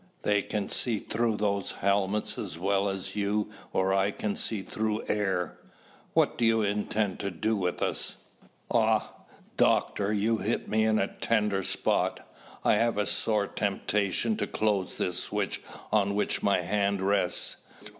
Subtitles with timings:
[0.23, 5.03] They can see through those helmets as well as you or I can see through
[5.07, 5.59] air."
[6.15, 8.15] "What do you intend to do with us?"
[8.71, 9.11] "Ah,
[9.57, 12.21] Doctor, there you hit me in a tender spot.
[12.65, 15.61] I have a sore temptation to close this switch
[15.91, 17.57] on which my hand rests.